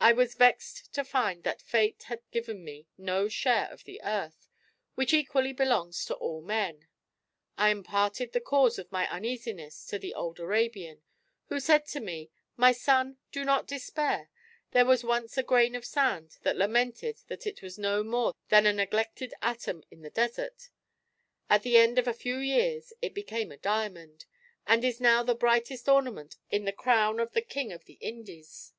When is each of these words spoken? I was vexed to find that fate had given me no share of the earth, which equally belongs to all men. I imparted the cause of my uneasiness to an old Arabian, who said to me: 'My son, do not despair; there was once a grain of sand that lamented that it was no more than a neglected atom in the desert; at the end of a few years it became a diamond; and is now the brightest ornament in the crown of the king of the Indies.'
I 0.00 0.14
was 0.14 0.36
vexed 0.36 0.90
to 0.94 1.04
find 1.04 1.44
that 1.44 1.60
fate 1.60 2.04
had 2.04 2.22
given 2.30 2.64
me 2.64 2.86
no 2.96 3.28
share 3.28 3.68
of 3.70 3.84
the 3.84 4.00
earth, 4.02 4.48
which 4.94 5.12
equally 5.12 5.52
belongs 5.52 6.06
to 6.06 6.14
all 6.14 6.40
men. 6.40 6.88
I 7.58 7.68
imparted 7.68 8.32
the 8.32 8.40
cause 8.40 8.78
of 8.78 8.90
my 8.90 9.06
uneasiness 9.10 9.84
to 9.88 9.96
an 9.96 10.14
old 10.16 10.40
Arabian, 10.40 11.02
who 11.48 11.60
said 11.60 11.84
to 11.88 12.00
me: 12.00 12.30
'My 12.56 12.72
son, 12.72 13.18
do 13.32 13.44
not 13.44 13.66
despair; 13.66 14.30
there 14.70 14.86
was 14.86 15.04
once 15.04 15.36
a 15.36 15.42
grain 15.42 15.74
of 15.74 15.84
sand 15.84 16.38
that 16.40 16.56
lamented 16.56 17.18
that 17.28 17.46
it 17.46 17.60
was 17.60 17.78
no 17.78 18.02
more 18.02 18.32
than 18.48 18.64
a 18.64 18.72
neglected 18.72 19.34
atom 19.42 19.84
in 19.90 20.00
the 20.00 20.08
desert; 20.08 20.70
at 21.50 21.64
the 21.64 21.76
end 21.76 21.98
of 21.98 22.08
a 22.08 22.14
few 22.14 22.38
years 22.38 22.94
it 23.02 23.12
became 23.12 23.52
a 23.52 23.58
diamond; 23.58 24.24
and 24.66 24.86
is 24.86 25.02
now 25.02 25.22
the 25.22 25.34
brightest 25.34 25.86
ornament 25.86 26.36
in 26.50 26.64
the 26.64 26.72
crown 26.72 27.20
of 27.20 27.32
the 27.32 27.42
king 27.42 27.72
of 27.72 27.84
the 27.84 27.98
Indies.' 28.00 28.72